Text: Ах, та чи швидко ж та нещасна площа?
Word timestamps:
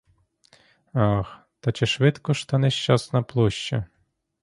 Ах, 0.93 1.39
та 1.59 1.71
чи 1.71 1.85
швидко 1.85 2.33
ж 2.33 2.47
та 2.47 2.57
нещасна 2.57 3.23
площа? 3.23 3.85